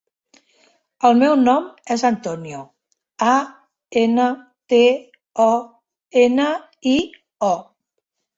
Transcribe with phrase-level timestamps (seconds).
[1.09, 2.61] El meu nom és Antonio:
[3.33, 3.35] a,
[4.05, 4.25] ena,
[4.75, 4.81] te,
[5.45, 5.51] o,
[6.25, 6.49] ena,
[6.95, 6.97] i,
[7.51, 7.53] o.